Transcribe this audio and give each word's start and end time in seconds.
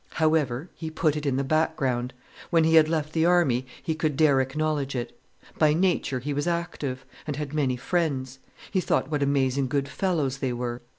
However, 0.13 0.71
he 0.73 0.89
put 0.89 1.15
it 1.15 1.27
in 1.27 1.35
the 1.35 1.43
background. 1.43 2.11
When 2.49 2.63
he 2.63 2.73
had 2.73 2.89
left 2.89 3.13
the 3.13 3.27
Army 3.27 3.67
he 3.83 3.93
could 3.93 4.17
dare 4.17 4.41
acknowledge 4.41 4.95
it. 4.95 5.15
By 5.59 5.75
nature 5.75 6.17
he 6.19 6.33
was 6.33 6.47
active, 6.47 7.05
and 7.27 7.35
had 7.35 7.53
many 7.53 7.77
friends. 7.77 8.39
He 8.71 8.81
thought 8.81 9.11
what 9.11 9.21
amazing 9.21 9.67
good 9.67 9.87
fellows 9.87 10.39
they 10.39 10.53
were. 10.53 10.81